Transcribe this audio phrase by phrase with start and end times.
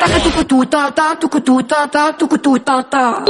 [0.00, 3.22] 哒哒嘟咕嘟哒哒嘟咕嘟哒哒嘟咕嘟哒哒。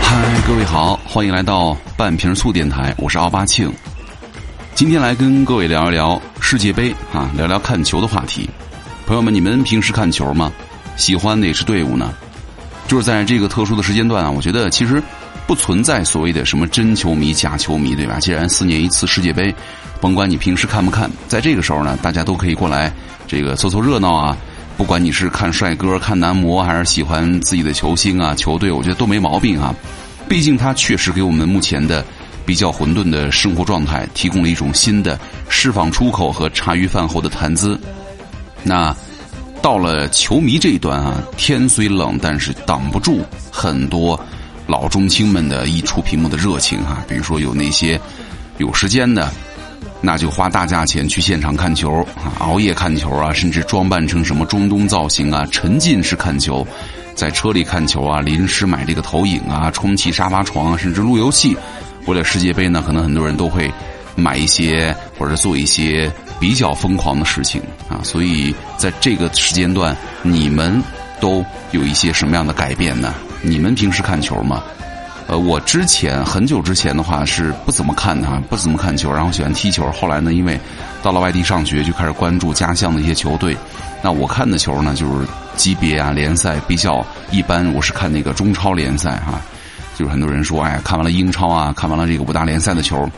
[0.00, 0.16] 嗨，
[0.46, 3.72] 各位好，欢迎来到半瓶醋电台，我是奥巴庆。
[4.74, 8.48] 今天来跟各位聊一聊世界杯啊，聊聊看球的话题。
[9.06, 10.52] 朋友们，你们平时看球吗？
[10.96, 12.12] 喜欢哪支队伍呢？
[12.86, 15.02] 就是在这个特殊的时间段啊，我觉得其实
[15.46, 18.18] 不存在所谓的什么真球迷、假球迷，对吧？
[18.18, 19.54] 既然四年一次世界杯，
[20.00, 22.92] 甭管你平时看不看，在这个时候呢，大家都可以过来
[23.26, 24.36] 这个凑凑热闹啊。
[24.76, 29.74] 不管你是看帅哥、看男模，还是喜欢自己的球星啊、球队，我觉得都没毛病啊。
[30.28, 32.04] 毕竟它确实给我们目前的
[32.46, 35.18] 比较混沌的生活状态提供了一种新的
[35.48, 37.78] 释放出口和茶余饭后的谈资。
[38.62, 38.94] 那。
[39.62, 44.14] 到了球迷这一端啊，天虽冷，但是挡不住很多
[44.66, 47.04] 老中青们的一出屏幕的热情啊。
[47.08, 48.00] 比如说有那些
[48.58, 49.30] 有时间的，
[50.00, 56.66] 那就花大价钱去现场看球啊，熬夜看球啊，甚至装扮成什么中东造型啊，沉浸式看球，
[57.14, 61.56] 在车里看球啊，临时买这个投影啊，充气沙发床啊，甚至路由器。
[62.06, 63.72] 为了世界杯呢，可能很多人都会
[64.14, 66.12] 买一些或者做一些。
[66.40, 70.82] 比较疯狂的事情啊，所以在这个时间段，你们
[71.20, 73.14] 都有一些什么样的改变呢？
[73.44, 74.62] 你们平时看球吗？
[75.26, 79.90] 呃，我之前很久之前的话是不怎么看的哈，不怎么看球，然后喜欢踢球。
[79.92, 80.58] 后来呢，因为
[81.02, 83.56] 到了外地上学，就开始关注家乡的一些球队。
[84.02, 87.70] 那我看的球呢，就是级别啊联赛比较一般。
[87.74, 89.40] 我是看那个中超联赛哈，
[89.96, 93.08] 就是很多人说，哎，看完了英超啊，看完了这个五大联赛的球。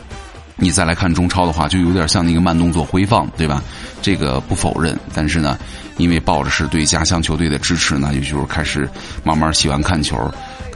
[0.59, 3.61] 你再来看中超的话，就有点像那个慢动作回放，对吧？
[4.01, 5.55] 这个不否认，但是呢，
[5.97, 8.89] 因为抱着是对家乡球队的支持呢，也就是开始
[9.23, 10.17] 慢慢喜欢看球。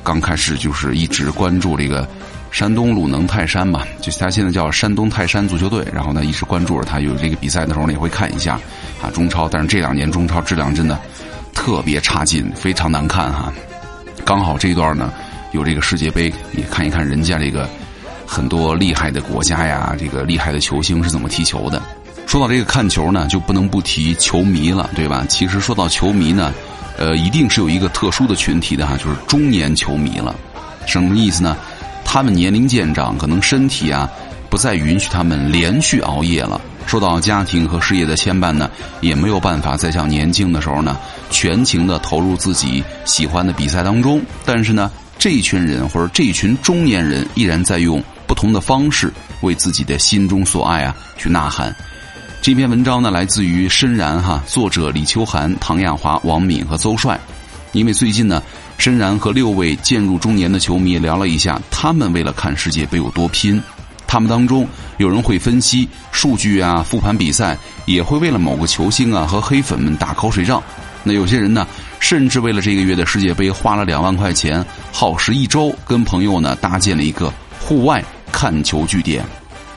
[0.03, 2.07] 刚开始就是一直关注这个
[2.51, 5.83] 山东鲁能泰山嘛，就他现在叫山东泰山足球队。
[5.91, 8.59] 然后呢，一直关注着他，有这个比赛的时候呢，也会看一下
[9.01, 9.49] 啊中超。
[9.49, 10.99] 但是这两年中超质量真的
[11.55, 13.51] 特别差劲，非常难看哈。
[14.23, 15.11] 刚好这一段呢，
[15.53, 17.67] 有这个世界杯，你看一看人家这个。
[18.31, 21.81] 很多厉害的国家呀，这个厉害的球星是怎么踢球的？
[22.25, 25.25] 说到这个看球呢，就不能不提球迷了，对吧？
[25.27, 26.53] 其实说到球迷呢，
[26.97, 30.33] 呃，一定是有一个特殊的群体的哈，就是中年球迷了。
[30.85, 31.57] 什么意思呢？
[32.05, 34.09] 他们年龄渐长，可能身体啊
[34.49, 38.71] 不再允许他们连续熬夜了，受到家庭和事业的牵绊呢，
[39.01, 40.97] 也没有办法再像年轻的时候呢，
[41.29, 44.21] 全情的投入自己喜欢的比赛当中。
[44.45, 44.89] 但是呢，
[45.19, 48.01] 这一群人或者这一群中年人依然在用。
[48.31, 49.11] 不同的方式
[49.41, 51.75] 为自己的心中所爱啊去呐喊。
[52.41, 57.19] 这篇文章呢来自于深然哈，作者李秋寒、唐亚华、王敏和邹帅。
[57.73, 58.41] 因为最近呢，
[58.77, 63.61] 深然和六位渐入中年的球迷聊了一下，他们为了看世界杯有多拼。
[64.07, 64.65] 他们当中
[64.95, 70.63] 有人会分析数据啊，复盘比赛，也会为了某个球星啊和黑粉们打口水仗。
[71.03, 71.67] 那有些人呢，
[71.99, 78.01] 甚至为了这个月的世界杯花了两万块钱，耗时一周，跟朋友呢搭建了一个户外。
[78.31, 79.23] 看球据点，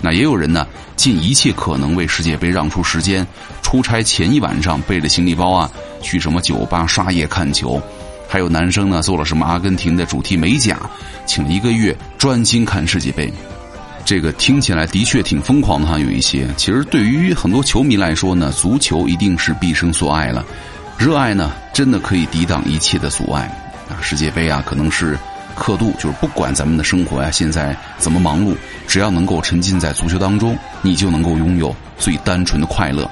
[0.01, 0.67] 那也有人呢，
[0.97, 3.27] 尽一切可能为世界杯让出时间。
[3.63, 5.71] 出差前一晚上背着行李包啊，
[6.01, 7.81] 去什么酒吧刷夜看球。
[8.29, 10.79] 还有男生呢，做了什么阿根廷的主题美甲，
[11.27, 13.33] 请一个月专心看世界杯。
[14.05, 16.47] 这个听起来的确挺疯狂的哈，有一些。
[16.57, 20.45] 其实对于很多球迷来说呢，足球一定是毕生所爱了。
[20.99, 23.43] 热爱呢，真的可以抵挡一切的阻碍。
[23.89, 25.19] 啊，世界杯啊，可能是。
[25.55, 28.55] 刻度就是不管咱们的生活呀，现在怎么忙碌，
[28.87, 33.11] 只要能够沉浸在足球当中，你就能够拥有最单纯的快乐。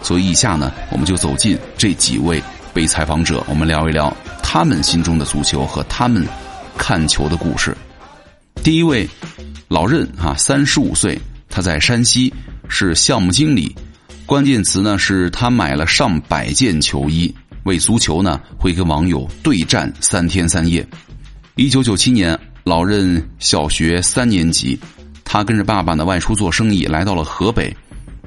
[0.00, 2.42] 所以以下呢，我们就走进这几位
[2.74, 6.26] 被采访者，我们聊一聊他们心中的足球和他们
[6.76, 7.76] 看球的故事。
[8.64, 9.08] 第一位，
[9.68, 12.32] 老任哈，三十五岁，他在山西
[12.68, 13.74] 是项目经理，
[14.26, 17.32] 关键词呢是他买了上百件球衣，
[17.64, 20.86] 为足球呢会跟网友对战三天三夜。
[21.54, 24.78] 一九九七年，老任小学三年级，
[25.22, 27.76] 他跟着爸爸呢外出做生意，来到了河北。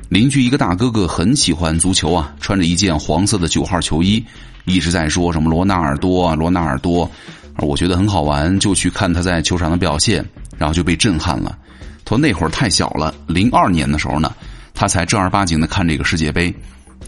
[0.10, 4.24] 邻居一个大哥哥很喜欢足球啊，穿着一件黄色的九号球衣，
[4.66, 7.10] 一直在说什么罗纳尔多啊，罗纳尔多。
[7.58, 10.24] 我觉得很好玩，就去看他在球场的表现，
[10.56, 11.58] 然后就被震撼了。
[12.04, 14.32] 他说那会儿太小了，零二年的时候呢，
[14.76, 16.54] 他才正儿八经的看这个世界杯，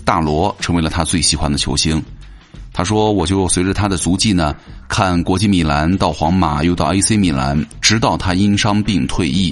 [0.03, 2.03] 大罗成为了他最喜欢的球星。
[2.77, 4.55] 他说：“我就随着他的足迹呢，
[4.87, 9.51] 看国际米兰到皇马，又到 AC 米兰，直到他因伤病退役。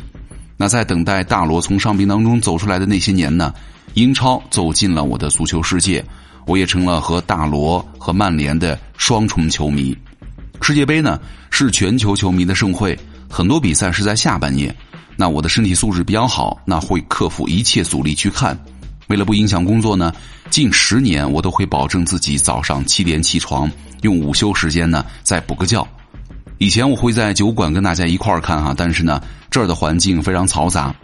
[0.58, 3.52] 那在等待大罗从伤病当中走出来的那些年呢，
[3.96, 6.06] 英超走进了我的足球世界，
[6.46, 9.98] 我也成了和大罗和曼联的双重球迷。
[10.62, 11.20] 世界杯呢
[11.50, 12.96] 是全球球迷的盛会，
[13.28, 14.74] 很多比赛是在下半夜。
[15.16, 18.56] 那我的身体素质比较好，那会克服一切阻力去看。
[19.08, 20.12] 为了不影响工作呢，
[20.50, 23.70] 近十年我都会保证自己早上七点起床，
[24.02, 25.88] 用午休时间呢再补个觉。
[26.58, 29.22] 以前我会在酒馆跟大家一块儿看哈，但是呢
[29.52, 30.96] 这儿的环境非常嘈杂。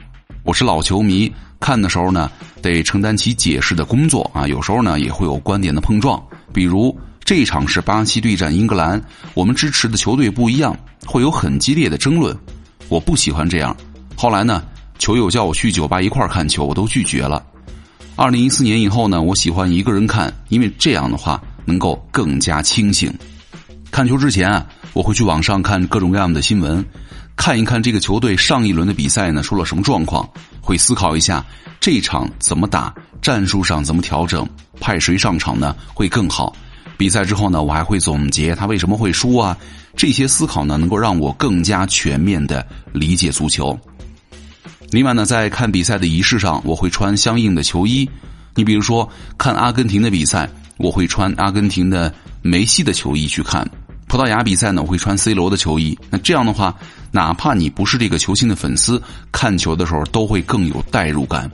[0.44, 2.31] 我是老球迷，看的时候呢
[2.62, 6.21] 得承担起解释的工作啊，有时候呢也会有观点的碰撞。
[6.51, 9.00] 比如这一场是巴西对战英格兰，
[9.36, 10.75] 我们支持的球队不一样，
[11.06, 12.36] 会有很激烈的争论。
[12.89, 13.75] 我不喜欢这样。
[14.15, 14.63] 后来呢，
[14.98, 17.44] 球友叫我去酒吧一块儿看球，我都拒绝了。
[18.21, 23.12] 二零一四年以后呢，我喜欢一个人看，因为这样的话能够更加清醒。
[23.89, 24.63] 看球之前啊，
[24.94, 26.85] 我会去网上看各种各样的新闻，
[27.35, 30.29] 看一看这个球队上一轮的比赛呢出了什么状况，
[30.62, 31.44] 会思考一下
[31.79, 34.47] 这场怎么打，战术上怎么调整，
[34.79, 36.56] 派谁上场呢会更好。
[37.00, 39.57] 比赛之后呢，我还会总结他为什么会输啊。
[39.95, 42.63] 这些思考呢，能够让我更加全面的
[42.94, 43.75] 理解足球。
[44.91, 48.09] 另外呢，在看比赛的仪式上，我会穿相应的球衣。
[48.53, 53.65] 你比如说，看阿根廷的比赛，我会穿阿根廷的梅西的球衣去看；
[54.07, 55.97] 葡萄牙比赛呢，我会穿 C 罗的球衣。
[56.09, 56.75] 那这样的话，
[57.09, 59.01] 哪怕你不是这个球星的粉丝，
[59.31, 61.49] 看球的时候都会更有代入感。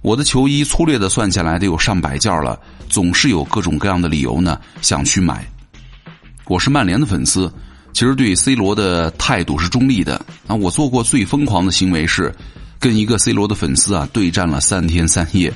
[0.00, 2.56] 我的球衣粗略的算下来得有上百件了，
[2.88, 5.44] 总是有各种各样的理由呢想去买。
[6.44, 7.52] 我是曼联的粉丝。
[7.96, 10.54] 其实对 C 罗的态度是中立的啊！
[10.54, 12.30] 我做过最疯狂的行为是，
[12.78, 15.50] 跟一个 C 罗的粉丝啊对战了三天三夜，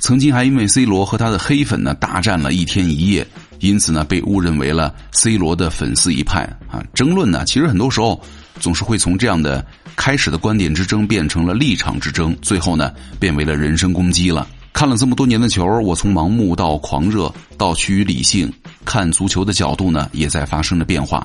[0.00, 3.24] 曾经还因为 C 罗和他的黑粉呢大战了一天一夜，
[3.60, 6.82] 因此呢被误认为了 C 罗的粉丝一派啊！
[6.94, 8.20] 争论呢，其实很多时候
[8.58, 9.64] 总是会从这样的
[9.94, 14.48] 开始的观点之争变成了立场之争，最后呢变为了人身攻击了。
[14.72, 18.52] 看了这么多年的球，我从盲目到狂热到趋于理性，
[18.84, 21.24] 看足球的角度呢也在发生着变化。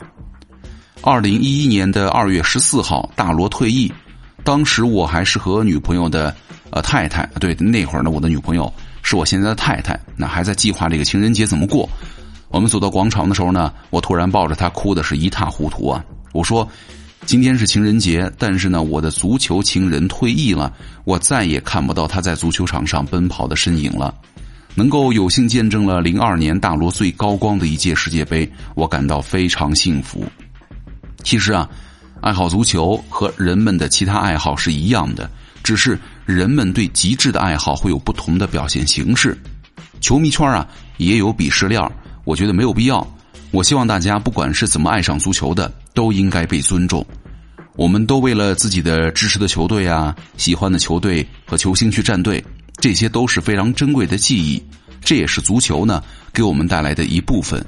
[1.02, 3.92] 二零一一年的二月十四号，大罗退役。
[4.44, 6.36] 当时我还是和女朋友的
[6.72, 9.98] 呃太太，对那会儿呢，我的女朋友是我现在的太太。
[10.18, 11.90] 那还在计划这个情人节怎么过。
[12.50, 16.04] 我们走到广场的时候呢，我突然抱着她哭的是一塌糊涂啊！
[16.34, 16.68] 我说
[17.26, 20.72] ：“今天是情人节，但是呢，我的足球情人退役了，
[21.06, 24.14] 我再也看不到他在足球场上奔跑的身影了。
[24.76, 30.26] 能够有幸见证了零二年大罗最高光的一届世界杯，我感到非常幸福。”
[31.24, 31.70] 其实啊，
[32.22, 35.30] 爱好足球和人们的其他爱好是一样的，
[35.62, 39.38] 只是人们对极致的爱好会有不同的表现形式。
[40.02, 40.68] 球迷圈啊
[40.98, 41.82] 也有鄙视链，
[42.24, 43.06] 我觉得没有必要。
[43.52, 47.06] 我希望大家不管是怎么爱上足球的，都应该被尊重。
[47.76, 52.44] 我们都为了自己的支持的球队啊、喜欢的球队和球星去站队，
[52.78, 54.64] 这些都是非常珍贵的记忆，
[55.02, 56.02] 这也是足球呢
[56.34, 57.64] 给我们带来的一部分。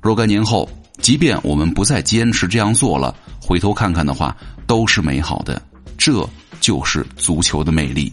[0.00, 0.68] 若干年后。
[1.02, 4.34] 即便我们不再坚持这样做了，回头看看的话，
[4.68, 5.60] 都是美好的。
[5.98, 6.26] 这
[6.60, 8.10] 就是足球的魅力。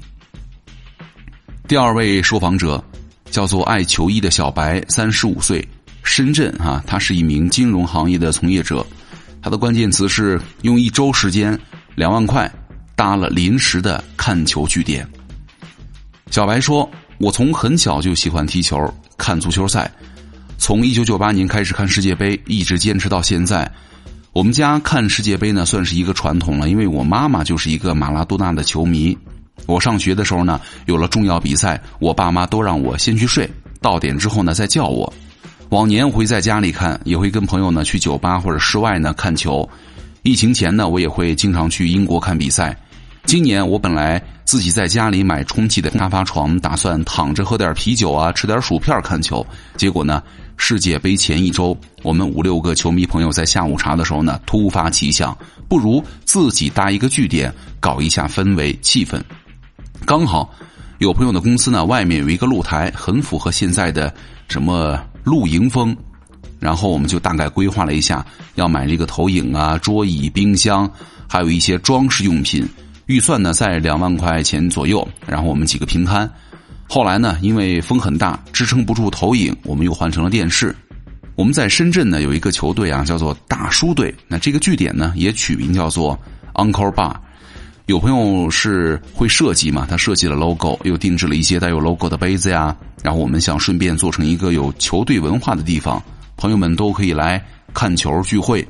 [1.67, 2.83] 第二位受访者
[3.29, 5.65] 叫做爱球衣的小白，三十五岁，
[6.01, 8.83] 深圳啊，他是一名金融行业的从业者。
[9.39, 11.57] 他的关键词是用一周时间
[11.93, 12.51] 两万块
[12.95, 15.07] 搭了临时的看球据点。
[16.31, 16.89] 小白说
[17.19, 19.89] ：“我从很小就喜欢踢球，看足球赛。”
[20.59, 23.71] 从一九九八年开始看世界杯，一直坚持到现在。
[24.33, 29.17] 我们家看世界杯呢，算是一个传统了，因为我妈妈就是一个马拉多纳的球迷。
[29.65, 33.49] 我上学的时候呢，有了重要比赛，我爸妈都让我先去睡，
[33.81, 35.11] 到点之后呢再叫我。
[35.69, 39.67] 往年会在家里看，也会跟朋友呢去酒吧或者室外呢看球。
[40.23, 42.75] 疫情前呢，我也会经常去英国看比赛。
[43.23, 49.45] 今年我本来自己在家里买充气的沙发床，打算躺着喝点啤酒啊，吃点薯片看球。
[49.77, 50.21] 结果呢？
[50.61, 55.35] 世界杯前一周，我们五六个球迷朋友在下午茶的时候呢，突发奇想，
[55.69, 59.19] 不如自己搭一个据点，搞一下氛围气氛。
[60.05, 60.53] 刚好
[60.99, 64.13] 有朋友的公司呢，外面有一个露台，很符合现在的
[64.49, 65.95] 什么露营风。
[66.59, 68.23] 然后我们就大概规划了一下，
[68.55, 70.91] 要买这个投影啊、桌椅、冰箱，
[71.27, 72.67] 还有一些装饰用品，
[73.05, 75.07] 预算呢在两万块钱左右。
[75.25, 76.29] 然后我们几个平摊。
[76.91, 80.75] 后来呢，因为风很大，支撑不住投影，我们又换成了电视。
[81.35, 84.13] 我们在深圳呢有一个球队啊，叫做大叔队。
[84.27, 86.19] 那这个据点呢也取名叫做
[86.55, 87.13] Uncle Bar。
[87.85, 92.75] 有朋友是会设计嘛，他设计了 logo，又定制了一些带有 logo 的杯子呀。
[93.03, 96.01] 然后我们想顺便做成一个有球队文化的地方，
[96.37, 97.39] 朋友们都可以来
[97.71, 98.67] 看球聚会。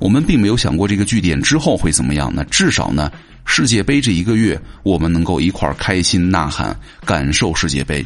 [0.00, 3.08] 我们并没有想过这个据点之后会怎么样，那至少呢。
[3.44, 8.04] 世界杯这一个月，我们能够一块儿开心呐喊，感受世界杯。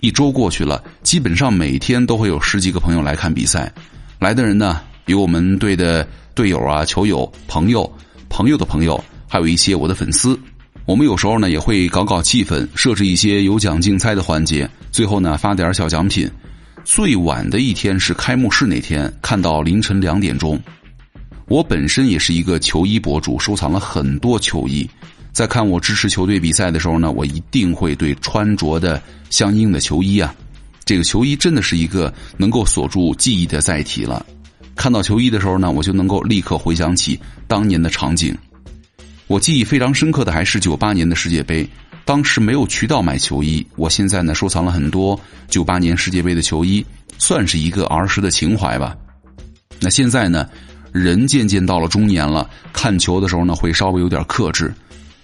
[0.00, 3.72] 一周过去了，基本上每天都会有十几个朋友来看比赛。
[4.18, 7.90] 来的人呢，有我们队的队友啊、球友、朋友、
[8.28, 10.38] 朋友的朋友，还有一些我的粉丝。
[10.84, 16.30] 我们有时候呢也会搞搞气氛，设置一些有奖竞猜的环节，最后呢发点小奖品。
[16.84, 20.60] 最晚的一天是开幕式那天，看到凌晨两点钟。
[21.46, 24.88] 我本身也是一个球衣博主，收藏了很多球衣。
[25.32, 30.34] 在看我支持球队比赛的时候呢，我一定会对穿着的相应的球衣啊。
[30.84, 34.24] 这个球衣真的是一个能够锁住记忆的载体了。
[34.76, 38.36] 看到球衣的时候呢，我就能够立刻回想起当年的场景。
[39.26, 41.68] 我记忆非常深刻的还是九八年的世界杯，
[42.04, 43.66] 当时没有渠道买球衣。
[43.76, 46.84] 我现在呢收藏了很多九八年世界杯的球衣，
[47.18, 48.94] 算是一个儿时的情怀吧。
[49.80, 50.48] 那现在呢，
[50.94, 54.72] 人渐渐到了中年了，看球的时候呢会稍微有点克制，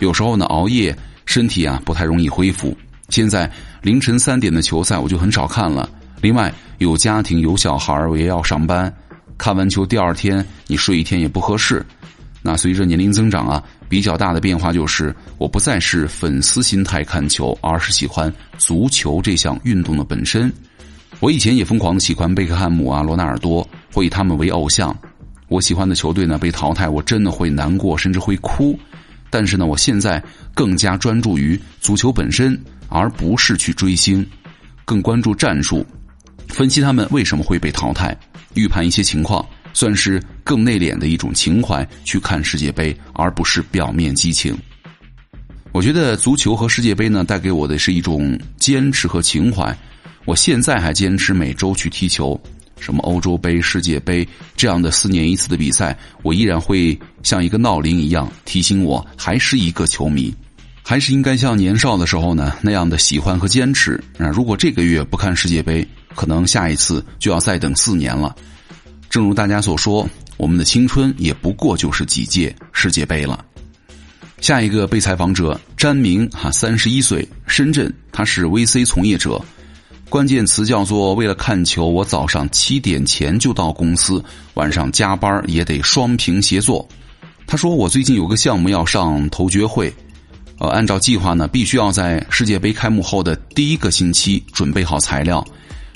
[0.01, 0.93] 有时候呢熬夜，
[1.27, 2.77] 身体啊不太容易恢复。
[3.09, 3.49] 现在
[3.81, 5.89] 凌晨三点的球赛我就很少看了。
[6.21, 8.93] 另外有家庭有小孩我也要上班，
[9.39, 11.87] 看完球第二天你睡一天也不合适。
[12.43, 13.63] 那随着年龄增长啊。
[13.89, 20.53] 比较大的变化就是，我不再是粉丝心态看球，而是喜欢足球这项运动的本身。
[21.19, 24.97] 我以前也疯狂的喜欢贝克汉姆啊、罗纳尔多，会以他们为偶像。
[25.51, 28.79] 我喜欢的球队呢被淘汰，我真的会难过，甚至会哭。
[29.29, 30.23] 但是呢，我现在
[30.55, 34.25] 更加专注于足球本身，而不是去追星，
[34.85, 35.85] 更关注战术，
[36.49, 38.17] 分析他们为什么会被淘汰，
[38.55, 39.45] 预判一些情况。
[39.73, 44.57] 算是更内敛的一种情怀去看世界杯，而不是表面激情。
[45.71, 49.77] 我觉得足球和世界杯呢，带给我的是一种坚持和情怀。
[50.25, 52.39] 我现在还坚持每周去踢球，
[52.81, 60.35] 什么欧洲杯、世界杯这样的四年一次的比赛，我依然会像一个闹铃一样提醒我，还是一个球迷，
[60.83, 64.03] 还是应该像年少的时候呢那样的喜欢和坚持。
[64.19, 68.35] 啊，如果这个月不看世界杯，可能下一次就要再等四年了。
[69.09, 73.45] 正如大家所说，我们的青春也不过就是几届世界杯了。
[74.41, 79.39] 下一个被采访者詹明哈，三十一岁，深圳，他是 VC 从业者。
[80.11, 84.23] 关键词叫做为了看球，我早上七点前就到公司，
[84.55, 86.87] 晚上加班也得双屏协作。
[87.47, 89.95] 他说我最近有个项目要上头决会，
[90.59, 95.47] 呃，按照计划呢，必须要在世界杯开幕后的第一个星期准备好材料。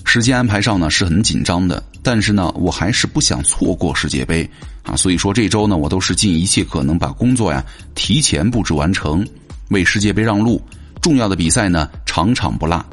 [0.05, 4.49] 时间安排上呢是很紧张的，但是呢，我还是不想错过世界杯
[4.85, 7.65] 啊，所以说这周呢，我都是尽一切可能把工作呀
[7.97, 9.27] 提前布置完成，
[9.71, 10.63] 为世界杯让路。
[11.01, 12.87] 重要的比赛呢，场场不落。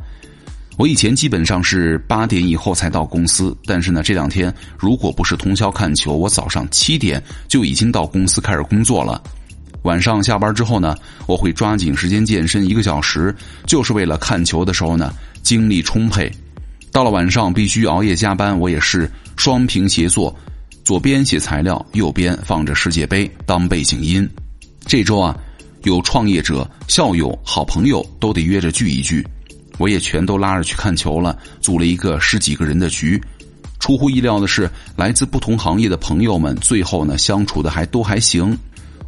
[0.82, 9.22] 我以前基本上是八点以后才到公司，但是呢，这两天如果不是通宵看球，我早上七点就已经到公司开始工作了。
[9.84, 10.96] 晚上下班之后呢，
[11.28, 13.32] 我会抓紧时间健身一个小时，
[13.68, 16.32] 就是为了看球的时候呢，精力充沛。
[16.92, 19.08] 到了晚上必须熬夜加班，我也是
[19.38, 20.36] 双屏协作，
[20.84, 24.28] 左边写材料，右边放着世界杯当背景音。
[24.88, 25.38] 这周啊，
[25.84, 29.24] 有创业者、校友、好朋友都得约着聚一聚，
[29.78, 33.22] 我也全都拉着去看球了，组了一个十几个人的局。
[33.80, 38.58] 出乎意料的是，来自不同行业的朋友们，最后呢相处的还都还行。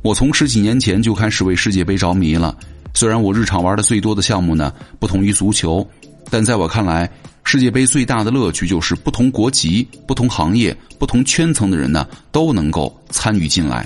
[0.02, 2.58] 我从十几年前就开始为世界杯着迷了，
[2.94, 5.88] 虽然我日常玩的最多的项目呢不同于足球，
[6.30, 7.10] 但在我看来。
[7.46, 13.86] 世界杯最大的乐趣就是不同国籍、不同行业、不同圈层的人呢都能够参与进来，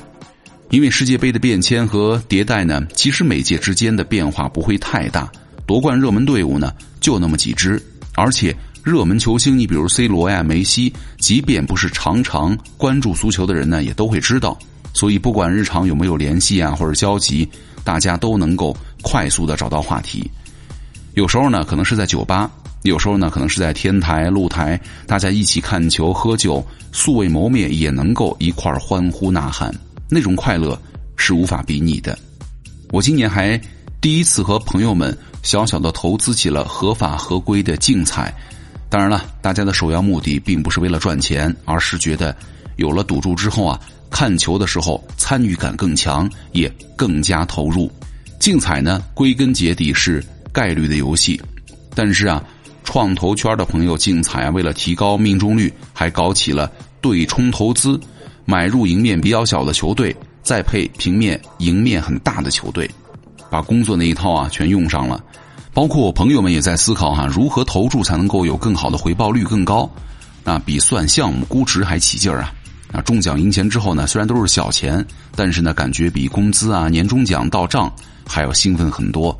[0.69, 5.29] 因为世界杯的变迁和迭代呢，其实每届之间的变化不会太大。
[5.67, 7.79] 夺冠热门队伍呢就那么几支，
[8.15, 14.57] 而且热门球星，你比如 C 罗呀、梅西，即便不是常常关注足球的人呢，也都会知道。
[14.93, 17.47] 所以不管日常有没有联系啊或者交集，
[17.83, 20.31] 大家都能够快速的找到话题。
[21.15, 22.49] 有时候呢，可能是在酒吧。
[22.83, 29.75] 有时候呢，可能是在天台、露台，大家一起看球、喝酒，素未谋面也能够一块欢呼呐喊，
[30.09, 30.79] 那种快乐
[31.17, 32.17] 是无法比拟的。
[32.91, 33.59] 我今年还
[33.99, 38.33] 第一次和朋友们小小的投资起了合法合规的竞彩。
[38.89, 42.35] 当然了，大家的首要目的并不是为了赚钱，而是觉得
[42.77, 47.91] 有了赌注之后啊，看球的时候参与感更强，也更加投入。
[48.39, 51.41] 竞彩呢，归根结底是概率的游戏，
[51.95, 52.43] 但是啊。
[52.83, 57.99] 创投圈的朋友竞彩啊，为了提高命中率，还搞起了对冲投资，
[58.45, 62.89] 买入赢面比较小的球队，再配平面赢面很大的球队，
[63.49, 65.23] 把工作那一套啊全用上了。
[65.73, 69.89] 包括我朋友们也在思考哈，如何投注才能够有更好的回报率更高？
[70.43, 72.53] 那比算项目估值还起劲儿啊！
[72.93, 77.91] 啊，中奖赢钱之后呢，虽然都是小钱，但是呢，感觉比工资啊、年终奖到账
[78.25, 79.37] 还要兴奋很多。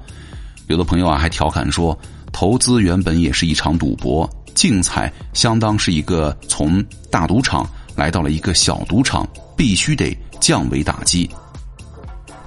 [0.68, 1.98] 有的朋友啊还调侃说。
[2.34, 11.28] 投资原本也是一场赌博，竞彩相当是一个从大赌场来到了一个小赌场，必须得降维打击。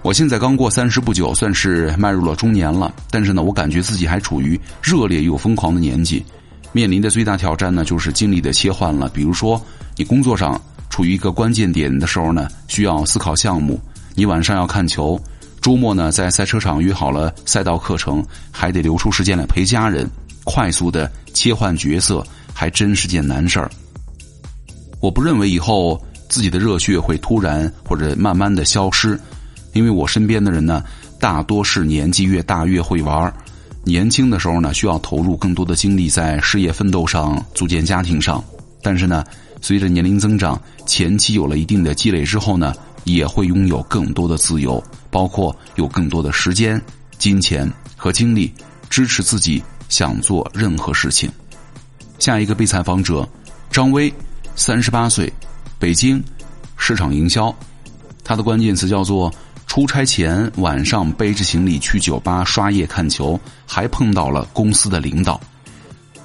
[0.02, 2.90] 我现在刚过三十不久，算是迈入了中年了。
[3.11, 6.25] 但是呢，我感觉自己还处于热烈又疯狂的年纪。
[6.73, 9.11] 面临的最大挑战呢，就是精力的切换了。
[9.11, 9.61] 比如说，
[9.97, 13.76] 你工作上处于一个关键点的时候呢，需要思考项目；
[14.14, 15.21] 你晚上要看球，
[15.61, 20.09] 周末呢在赛车场约好了赛道课程，还得留出时间来陪家人。
[20.45, 23.71] 快速的切换角色，还真是件难事儿。
[24.99, 29.21] 我不认为以后自己的热血会突然或者慢慢的消失。
[29.72, 30.82] 因为我身边的人呢，
[31.18, 33.32] 大多是年纪越大越会玩
[33.84, 38.42] 年轻的时候呢，需要投入更多的精力在事业奋斗上、组建家庭上。
[38.82, 39.24] 但是呢，
[39.62, 42.74] 随着年龄增长，前期有了一定的积累之后呢，
[43.04, 46.80] 也会拥有更多的自由，包括有更多的时间、
[47.16, 48.52] 金钱和精力
[48.90, 51.30] 支持自己想做任何事情。
[52.18, 53.26] 下一个被采访者
[53.70, 54.12] 张威，
[54.56, 55.32] 三十八岁，
[55.78, 56.22] 北京，
[56.76, 57.54] 市场营销，
[58.24, 59.32] 他的关键词叫做。
[59.70, 65.40] 出差前晚上背着行李去酒吧刷夜看球，还碰到了公司的领导。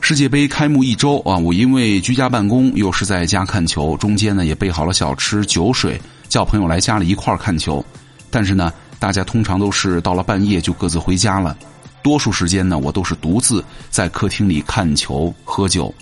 [0.02, 7.86] 世界杯开幕一周啊，我因为居家办公又是在家看球，中间呢也备好了小吃酒水，叫朋友来家里一块儿看球。
[8.32, 11.56] 但是呢，大家通常都是到了半夜就各自回家了，
[12.02, 15.94] 多数时间呢我都是独自在客厅里看球喝酒。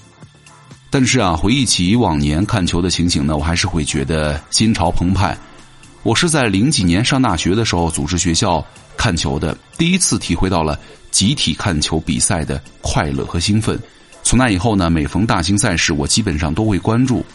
[0.90, 5.38] 但是啊，回忆起往年看球的情景呢，我还是会觉得心潮澎湃。
[6.04, 8.64] 我是在零几年上大学的时候组织学校
[8.98, 10.78] 看球的，第一次体会到了
[11.12, 13.80] 集体看球比赛的快乐和兴奋。
[14.22, 17.26] 从那以后呢，每逢大型赛事，我基本上都会关注。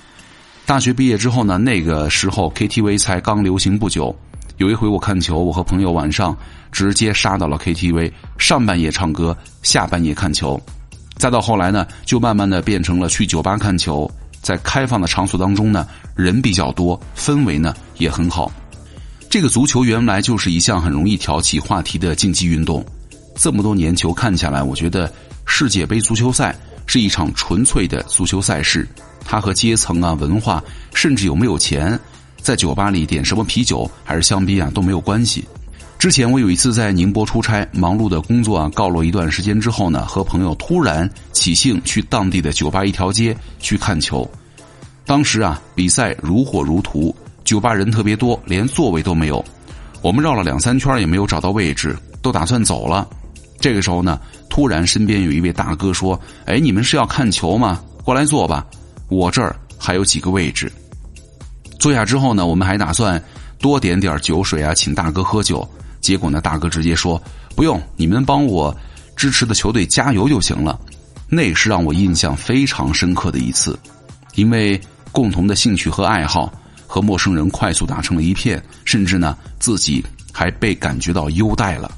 [0.66, 4.14] 大学毕业之后呢，那个时候 KTV 才刚流行不久。
[4.58, 6.36] 有一回我看球，我和朋友晚上
[6.70, 10.60] 直接杀到了 KTV，上半夜唱歌，下半夜看球。
[11.16, 14.10] 再到后来呢，就慢慢的变成了去酒吧看球。
[14.42, 18.50] 在开放的场所当中呢，人比较多，氛围呢也很好。
[19.30, 22.84] 这个足球原来就是一项很容易挑起话题的竞技运动。
[23.34, 25.12] 这么多年球看下来，我觉得
[25.44, 28.88] 世界杯足球赛是一场纯粹的足球赛事。
[29.24, 31.98] 它和阶层啊、文化，甚至有没有钱，
[32.40, 35.46] 在酒吧里点什么啤酒还是香槟啊都没有关系。
[35.98, 44.26] 之前我有一次在宁波出差，忙碌的工作啊告落一段时间之后呢，和朋友突然起兴去当地的酒吧一条街去看球。
[45.08, 49.42] 当时啊比赛如火如荼，酒吧人特别多，连座位都没有。
[50.02, 53.08] 我们绕了两三圈也没有找到位置，都打算走了。
[53.58, 57.82] 这个时候呢，突然身边有一位大哥说：“哎，你们是要看球吗？
[58.04, 58.66] 过来坐吧，
[59.08, 60.70] 我这儿还有几个位置。”
[61.80, 63.20] 坐下之后呢，我们还打算
[63.58, 65.66] 多点点酒水啊，请大哥喝酒。
[66.02, 67.20] 结果呢，大哥直接说
[67.56, 68.76] ：“不用，你们帮我
[69.16, 70.78] 支持的球队加油就行了。”
[71.30, 73.78] 那是让我印象非常深刻的一次，
[74.34, 74.80] 因为
[75.12, 76.52] 共同的兴趣和爱好，
[76.86, 81.90] 和陌生人快速打成了一片，甚至呢，自己还被感觉到优待了。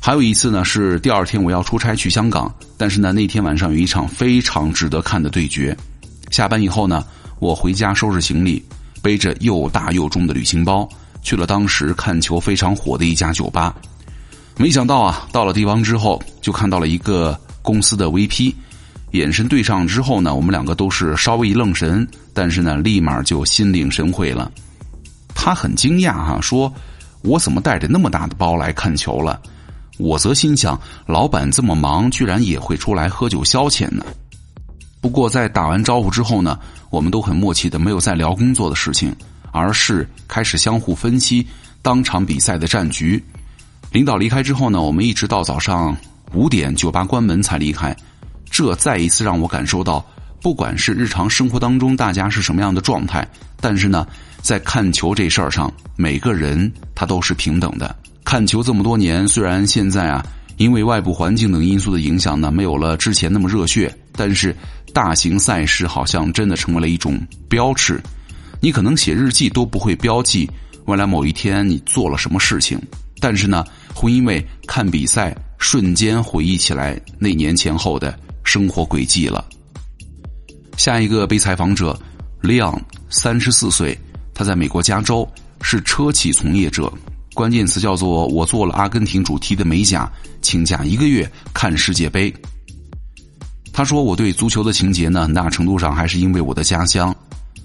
[0.00, 5.76] 还有一次呢，是第二天我要出差去香港，但是呢，那天晚上有一场非常值得看的对决。
[6.30, 7.04] 下班以后呢，
[7.38, 8.62] 我回家收拾行李，
[9.00, 10.88] 背着又大又重的旅行包。
[11.22, 13.74] 去了当时看球非常火的一家酒吧，
[14.58, 18.52] 没想到啊，到了地方之后就看到了一个公司的 VP，
[19.14, 24.50] 眼神对上之后呢，我们两个都是稍微一愣神，但是呢，立马就心领神会了。
[25.34, 26.72] 他很惊讶哈，说
[27.22, 29.40] ：“我怎么带着那么大的包来看球了？”
[29.98, 34.04] 我则心想，老板这么忙，居然也会出来喝酒消遣呢。
[35.00, 36.58] 不过在打完招呼之后呢，
[36.90, 39.14] 我们都很默契的没有再聊工作的事情。
[39.52, 41.46] 而是开始相互分析
[41.80, 43.22] 当场比赛的战局。
[43.92, 45.96] 领导离开之后呢，我们一直到早上
[46.32, 47.96] 五点酒吧关门才离开。
[48.54, 50.06] 这再一次让我感受到，
[50.40, 53.26] 不管是日常生活当中大家是什么样的状态，
[53.60, 54.06] 但是呢，
[54.42, 57.96] 在看球这事儿上，每个人他都是平等的。
[58.24, 60.24] 看球这么多年，虽然现在啊，
[60.56, 64.54] 因为外部环境等因素的影响呢，没有了之前那么热血，但是
[64.92, 68.00] 大型赛事好像真的成为了一种标志。
[68.60, 70.48] 你可能写日记都不会标记
[70.84, 72.80] 未来某一天你做了什么事情，
[73.18, 79.44] 但是呢，会因为看比赛瞬间回忆起来那年前后的生活轨迹了。
[80.76, 81.98] 下一个被采访者
[82.42, 83.98] ，Leon，三十四岁，
[84.32, 85.28] 他在美国加州
[85.62, 86.92] 是车企从业者，
[87.32, 90.10] 关键词叫做我做了阿根廷主题的美甲，
[90.42, 92.32] 请假一个月看世界杯。
[93.72, 97.14] 他说我对足球的情节呢，很大程度上还是因为我的家乡。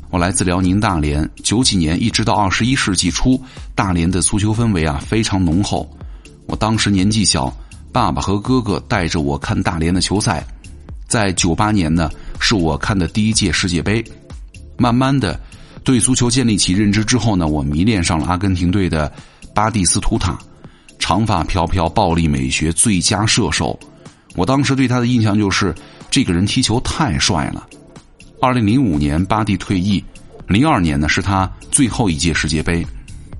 [0.09, 3.39] 我来自辽宁大连，九几年一直到二十一世纪初，
[3.75, 5.87] 大连的足球氛围啊非常浓厚。
[6.47, 7.55] 我当时年纪小，
[7.91, 10.43] 爸爸和哥哥带着我看大连的球赛。
[11.09, 14.01] 在九八年呢，是我看的第一届世界杯。
[14.77, 15.37] 慢慢的，
[15.83, 19.11] 对足球建立起认知之后呢，我迷恋上了阿根廷队的
[19.53, 20.37] 巴蒂斯图塔，
[20.99, 23.77] 长发飘飘，暴力美学，最佳射手。
[24.35, 25.73] 我当时对他的印象就是
[26.11, 27.67] 这个人踢球太帅了。
[28.39, 30.01] 二零零五年巴蒂退役，
[30.47, 32.85] 零二年呢是他最后一届世界杯。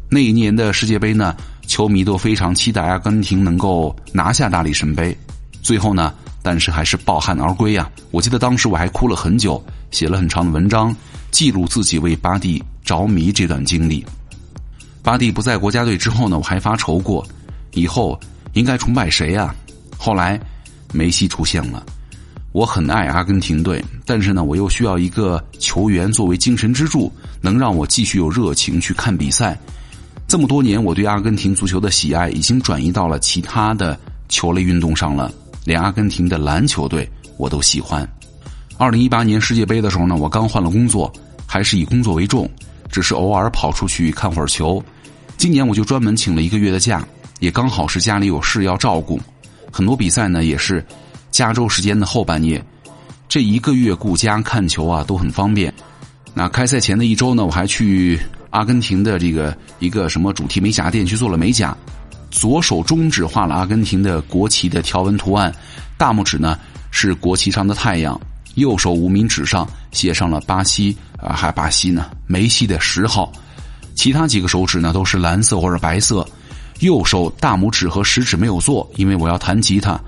[0.09, 5.15] 那一年的世界杯呢，球迷都非常期待阿根廷能够拿下大力神杯。
[5.61, 6.13] 最后呢，
[6.49, 7.87] 但是还是抱憾而归呀。
[8.09, 10.95] 我记得当时我还哭了很久，写了很长的文章，
[11.29, 14.03] 记录自己为巴蒂着迷这段经历。
[15.03, 17.23] 巴蒂不在国家队之后呢，我还发愁过，
[17.73, 18.19] 以后
[18.53, 19.53] 应该崇拜谁呀？
[19.95, 20.41] 后来。
[20.91, 21.85] 梅西出现了，
[22.51, 29.55] 我很爱阿根廷队，但是呢，我又需要一个球员作为精神支柱，能让我继续有热情去看比赛。
[30.27, 33.95] 这么多年，我对阿根廷足球的喜爱已经转移到了其他的
[34.29, 35.31] 球类运动上了，
[35.69, 38.03] 连阿根廷的篮球队我都喜欢。
[38.79, 41.13] 二零一八年世界杯的时候呢，我刚换了工作，
[41.45, 42.49] 还是以工作为重，
[42.89, 44.83] 只是偶尔跑出去看会儿球。
[45.37, 47.07] 今年我就专门请了一个月的假，
[47.39, 49.19] 也刚好是家里有事要照顾。
[49.71, 50.83] 很多比赛呢也是
[51.29, 52.59] 加州时间的后半夜，
[53.27, 55.71] 这一个月顾家看球啊都很方便。
[56.33, 61.77] 那开赛前的一周呢，我还去阿根廷的这个一个什么主题美甲店去做了美甲。
[62.31, 65.53] 左手中指画了阿根廷的国旗的条纹图案，
[65.97, 66.57] 大拇指呢
[66.91, 68.19] 是国旗上的太阳，
[68.55, 73.31] 右手无名指上写上了巴西啊还巴西呢梅西的十号，
[73.95, 76.25] 其他几个手指呢都是蓝色或者白色。
[76.79, 79.99] 右手大拇指和食指没有做，因为我要弹吉他。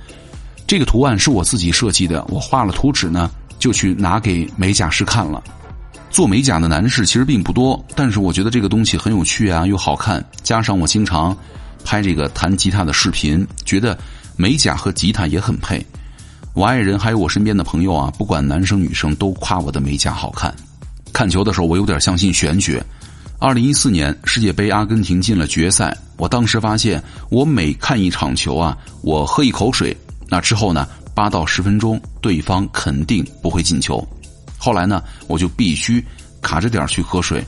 [0.65, 3.29] 这个图案是我自己设计的，我画了图纸呢，
[3.59, 5.43] 就去拿给美甲师看了。
[6.09, 10.23] 做美甲的男士其实并不多，但是我觉得这个东西很有趣啊，又好看。
[10.43, 11.37] 加上我经常
[11.83, 13.97] 拍这个弹吉他的视频，觉得
[14.35, 15.85] 美甲和吉他也很配。
[16.53, 20.53] 我爱人还有我身边的朋友啊，不管男生女生都夸我的美甲好看。
[21.13, 22.83] 看球的时候，我有点相信玄学。
[23.39, 25.97] 二零一四年世界杯，阿根廷进了决赛。
[26.17, 29.95] 我当时发现，我每看一场球啊，我喝一口水，
[30.27, 34.07] 那之后呢，八到十分钟，对方肯定不会进球。
[34.57, 36.05] 后来呢，我就必须
[36.41, 37.43] 卡着点去喝水，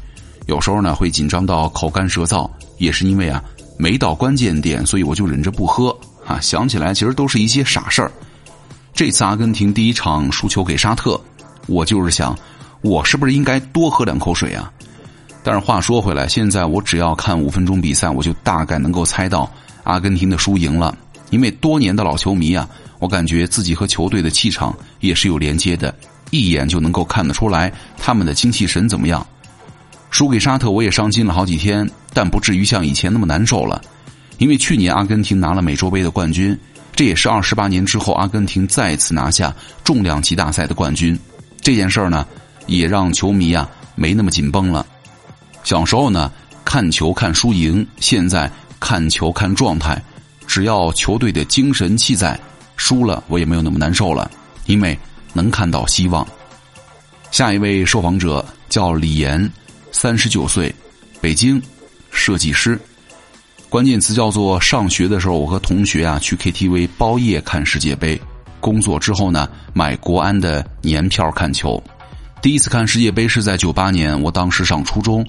[0.47, 3.43] 有时候呢会紧张到口干舌燥，也是因为啊
[3.77, 6.39] 没到关键点，所以我就忍着不喝啊。
[6.39, 8.11] 想起来其实都是一些傻事儿。
[8.93, 11.19] 这次阿根廷第一场输球给沙特，
[11.67, 12.37] 我就是想，
[12.81, 14.71] 我是不是应该多喝两口水啊？
[15.43, 19.51] 但是话说回来，现在我只要看五分钟比赛，我就大概能够猜到
[19.83, 20.95] 阿根廷的输赢了。
[21.31, 25.93] 因为多年的老球迷啊，我感觉自己和球队的气场也是有连接的，
[26.29, 29.25] 一眼就能够看得出来他们的精气神怎么样。
[30.13, 33.81] 输给沙特，我也伤心了好几天，但不至于像以前那么难受了。
[34.37, 36.55] 因为去年阿根廷拿了美洲杯的冠军，
[36.95, 39.51] 这也是二十八年之后阿根廷再次拿下
[39.83, 41.19] 重量级大赛的冠军。
[41.61, 42.27] 这件事儿呢，
[42.67, 44.85] 也让球迷啊没那么紧绷了。
[45.63, 46.31] 小时候呢，
[46.63, 48.49] 看球看输赢；现在
[48.79, 49.99] 看球看状态。
[50.45, 52.39] 只要球队的精神气在，
[52.77, 54.29] 输了我也没有那么难受了，
[54.67, 54.95] 因为
[55.33, 56.23] 能看到希望。
[57.31, 59.51] 下一位受访者叫李岩，
[59.93, 60.73] 三十九岁，
[61.21, 61.61] 北京，
[62.11, 62.77] 设计师。
[63.69, 68.17] 关键词叫做上学的时候，我和同学啊去 KTV 包夜看世界杯；
[68.59, 71.81] 工作之后呢，买国安的年票看球。
[72.41, 75.25] 第一次看世界杯是在九八年，我当时上初中。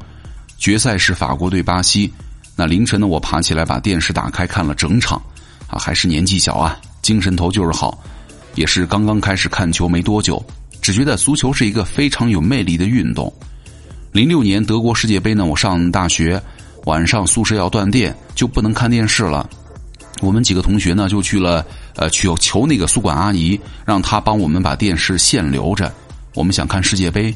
[0.57, 2.11] 决赛是法国对巴西，
[2.57, 5.23] 那凌晨呢，我爬起来把电视打开看了整场，
[5.69, 8.03] 啊，还是年纪小啊，精神头就是好，
[8.55, 10.43] 也是刚刚开始看球没多久，
[10.81, 13.31] 只觉得足球是一个非常有魅力的运动。
[14.15, 16.41] 零六年德国世界杯呢，我上大学，
[16.85, 19.51] 晚上宿舍要断电，就不能看电视了，
[20.23, 25.93] 我们几个同学呢就去了，呃，去求那个宿管阿姨，让她帮我们把电视线留着，
[26.35, 27.35] 我们想看世界杯。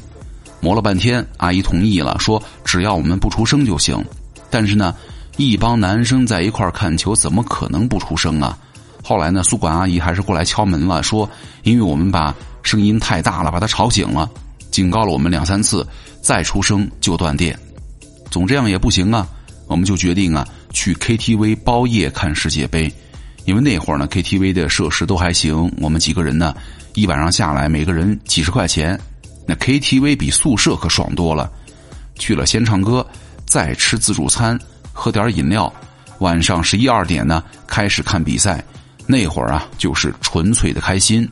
[0.61, 4.01] 磨了半天，阿姨同意了，说只要我们不出声就行。
[4.49, 4.95] 但是呢，
[5.35, 8.57] 一帮男生在一块看球，怎么可能不出声啊？
[9.03, 11.29] 后来呢，宿管阿姨还是过来敲门了，说
[11.63, 14.29] 因为我们把声音太大了，把她吵醒了，
[14.71, 15.85] 警告了我们两三次，
[16.21, 17.57] 再出声就断电。
[18.29, 19.27] 总这样也不行啊，
[19.67, 22.91] 我们就决定啊，去 KTV 包夜看世界杯。
[23.45, 26.53] 因为那会儿呢，KTV 的设施都还行，我们几个人呢，
[26.93, 28.99] 一晚上下来，每个人几十块钱。
[29.47, 31.51] 那 KTV 比宿舍可爽多了，
[32.15, 33.03] 去了先唱歌，
[33.47, 34.59] 再吃自助餐，
[34.93, 35.73] 喝点饮料，
[36.19, 38.63] 晚上十一二点呢开始看比赛。
[39.07, 41.27] 那会儿啊，就是纯粹的开心。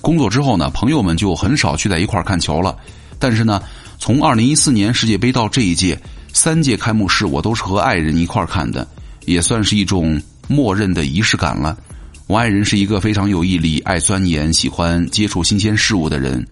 [0.00, 2.74] 工作之后呢，朋友们就很少聚在一块儿看球了。
[3.18, 3.62] 但是呢，
[4.02, 5.96] 从二零一四年世界杯到这一届，
[6.32, 8.84] 三届开幕式我都是和爱人一块儿看的，
[9.26, 11.78] 也算是一种默认的仪式感了。
[12.26, 16.44] 我爱人是一个非常有毅力、爱钻研、喜欢接触新鲜事物的人。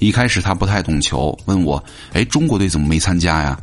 [0.00, 3.58] 一开始他不太懂球，问我：“哎，中国队怎么没参加呀？”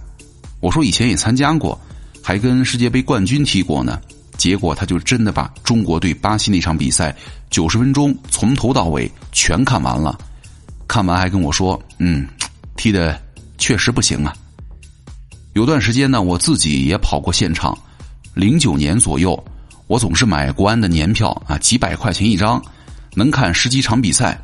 [0.59, 1.79] 我说：“以前也参加过，
[2.23, 4.01] 还跟世界杯冠军踢过呢。
[4.37, 7.15] 结果他就真的把中国对巴西那场比赛
[7.51, 10.17] 九十分钟从头到尾全看完了。
[10.87, 12.27] 看完还跟我说：“嗯，
[12.79, 13.21] 踢的
[13.57, 14.33] 确实不行啊。”
[15.51, 17.77] 有段时间呢，我自己也跑过现场。
[18.33, 19.37] 零九年左右，
[19.87, 22.63] 我总是买国安的年票啊，几百块钱一张，
[23.15, 24.39] 能看十几场比赛。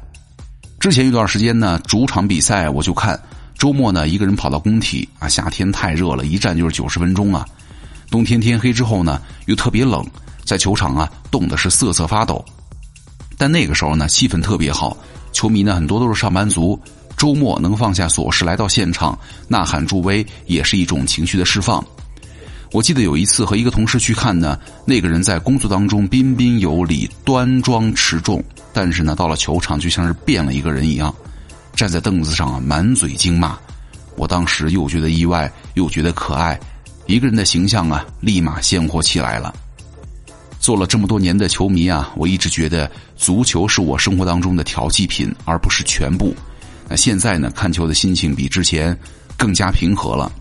[0.80, 3.18] 之前一段时间呢，主场比赛我就看。
[3.58, 7.48] 周末呢，一个人跑到工体啊，夏天太热了，一站就是九十分钟啊。
[8.12, 10.06] 冬天天黑之后呢，又特别冷，
[10.44, 12.44] 在球场啊冻的是瑟瑟发抖。
[13.38, 14.98] 但那个时候呢，气氛特别好，
[15.32, 16.78] 球迷呢很多都是上班族，
[17.16, 21.84] 周末能放下琐事来到现场呐喊助威，也是一种情绪的释放。
[22.72, 31.14] 我记得有一次和一个同事去看呢，那个人在工作当中彬彬有礼、端庄持重，但是呢，到了球场就像是变了一个人一样。
[31.74, 33.58] 站在凳子上啊，满嘴惊骂。
[34.18, 36.60] 我当时又觉得意外，又觉得可爱。
[37.06, 39.54] 一个人的形象啊，立马鲜活起来了。
[40.60, 46.36] 做了这么多年的球迷啊，我一直觉得足球是我生活当中的调剂品，而不是全部。
[46.88, 48.98] 那现在呢，看球的心情比之前
[49.38, 50.32] 更加平和了。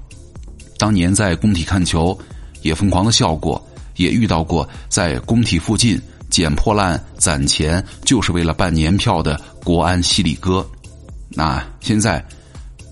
[0.79, 2.19] 当年在工体看球，
[2.63, 3.65] 也疯狂的笑过，
[3.97, 10.67] 也遇到过在工体附近捡破烂攒钱，就是为了办年票的国安犀利哥。
[11.31, 12.25] 那现在，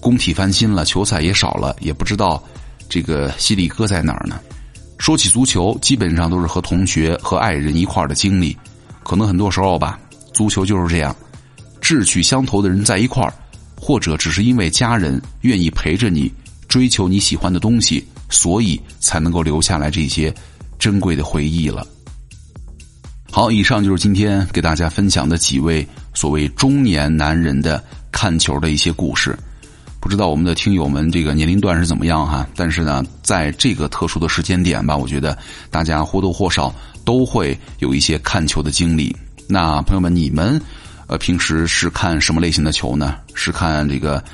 [0.00, 2.42] 工体翻新了，球赛也少了，也不知道
[2.88, 4.40] 这个犀利哥在哪儿呢？
[4.98, 8.56] 说起足球，基本上都是和同学和爱人一块儿的经历。
[9.02, 9.98] 可能很多时候吧，
[10.32, 11.14] 足球就是这样，
[11.80, 13.34] 志趣相投的人在一块儿，
[13.82, 16.32] 或者只是因为家人愿意陪着你
[16.68, 20.32] 追求你喜欢的东西，所以才能够留下来这些
[20.78, 21.84] 珍贵的回忆了。
[23.32, 27.82] 好，以上就是今天给大家分享的几位所谓中年男人的。
[28.14, 29.36] 看球的一些故事，
[29.98, 32.46] 不知道我们的听友们这个年龄段是怎么样哈？
[32.54, 35.36] 但是呢，在这个特殊的时间点吧，我觉得
[35.70, 36.72] 大家或多或少
[37.06, 39.16] 都会有一些看球的经历。
[39.48, 40.60] 那朋友们，你们
[41.12, 43.16] 呃平时是看什么类型的球呢？
[43.34, 44.24] 是看这个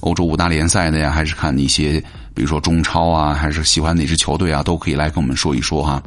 [0.00, 4.62] 欧洲五大联赛的呀，还是看一些比如说中超啊，还是喜欢哪支球队啊？
[4.62, 6.02] 都可以来跟我们说一说哈。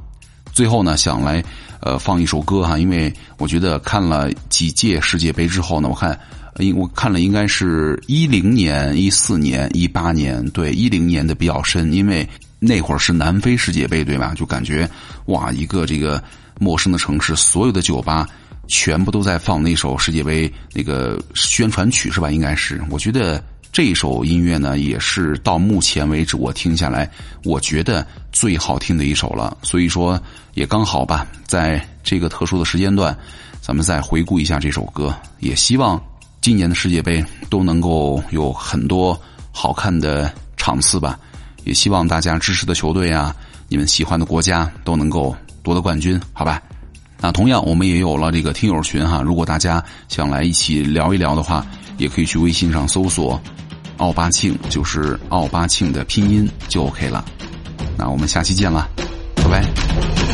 [0.51, 1.43] 最后呢，想来
[1.79, 6.19] 呃放一首歌哈，因为我觉得看了几届世界杯之后呢，我看。
[6.59, 12.25] 应我看了，应该是一零年、一四年、一八年，对一零年的比较深，因为
[12.59, 14.33] 那会儿是南非世界杯，对吧？
[14.37, 14.89] 就感觉
[15.25, 16.23] 哇，一个这个
[16.57, 18.25] 陌生的城市，所有的酒吧
[18.67, 22.31] 全部都在放那首世界杯那个宣传曲，是吧？
[22.31, 27.09] 应该是，我觉得这首音乐呢，也是到目前为止我听下来，
[27.43, 29.57] 我觉得最好听的一首了。
[29.63, 30.19] 所以说，
[30.53, 33.17] 也刚好吧，在这个特殊的时间段，
[33.61, 36.01] 咱们再回顾一下这首歌，也希望。
[36.41, 39.19] 今年的世界杯都能够有很多
[39.51, 41.17] 好看的场次吧，
[41.63, 43.35] 也希望大家支持的球队啊，
[43.67, 46.61] 你们喜欢的国家都能够夺得冠军，好吧？
[47.25, 51.65] 那同样，我们也有了这个听友群哈，如果大家想来一起聊一聊的话，
[51.97, 53.41] 也可以去微信上搜索
[53.97, 57.25] “奥巴庆”，就是奥巴庆的拼音就 OK 了。
[57.97, 58.87] 那我们下期见了，
[59.37, 60.24] 拜拜。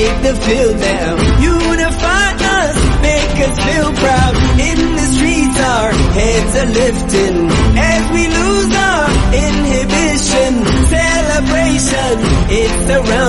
[0.00, 1.10] Take the field now.
[1.60, 2.76] Unify us,
[3.08, 4.34] make us feel proud.
[4.68, 7.36] In the streets, our heads are lifting.
[7.92, 9.06] As we lose our
[9.46, 10.50] inhibition,
[10.94, 12.14] celebration,
[12.60, 13.19] it surrounds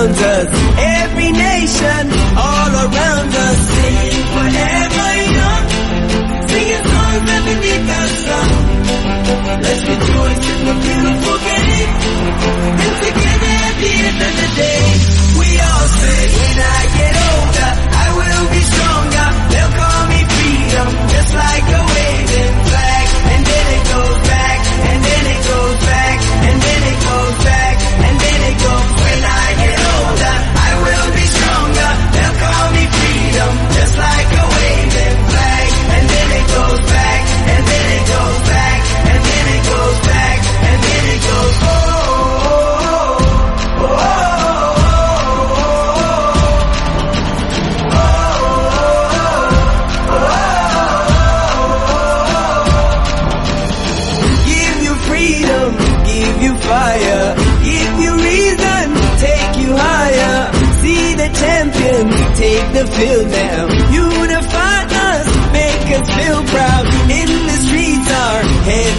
[62.52, 63.62] take the field now.
[64.04, 66.84] Unify us, make us feel proud.
[67.18, 68.40] In the streets, our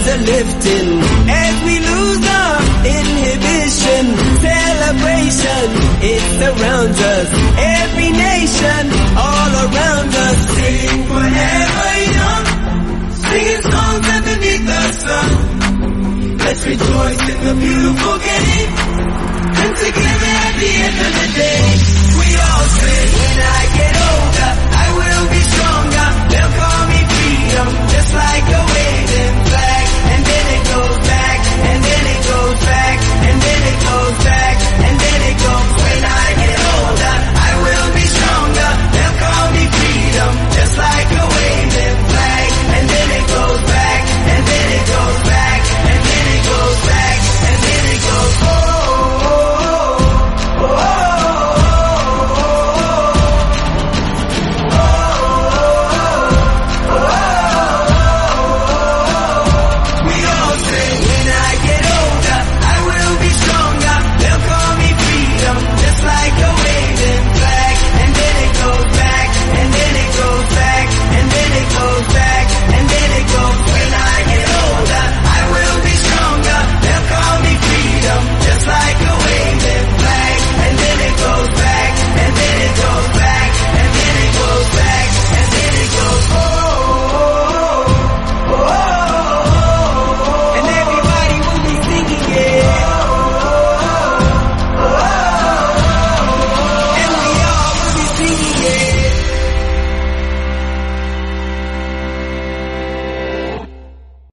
[0.10, 0.90] the lifting.
[1.44, 2.58] As we lose our
[2.98, 4.04] inhibition,
[4.48, 5.66] celebration,
[6.14, 7.28] it surrounds us.
[7.82, 8.84] Every nation,
[9.28, 10.38] all around us.
[10.58, 12.46] Sing forever young,
[13.24, 15.30] singing songs underneath the sun.
[16.44, 19.33] Let's rejoice in the beautiful game
[19.76, 21.66] together at the end of the day.
[22.20, 23.02] We all say.
[23.18, 24.52] when I get older,
[24.84, 26.08] I will be stronger.
[26.30, 29.86] They'll call me freedom, just like a waving flag.
[30.14, 31.40] And then it goes back,
[31.74, 34.56] and then it goes back, and then it goes back,
[34.88, 36.43] and then it goes when I